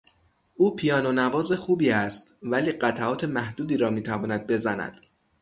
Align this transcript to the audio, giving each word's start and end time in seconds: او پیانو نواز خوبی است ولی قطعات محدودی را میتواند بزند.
او 0.55 0.75
پیانو 0.75 1.11
نواز 1.11 1.51
خوبی 1.51 1.89
است 1.91 2.27
ولی 2.43 2.71
قطعات 2.71 3.23
محدودی 3.23 3.77
را 3.77 3.89
میتواند 3.89 4.47
بزند. 4.47 4.97